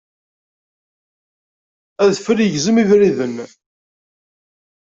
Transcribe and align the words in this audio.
Adfel 2.05 2.39
yegzem 2.43 2.77
ibriden. 2.83 3.35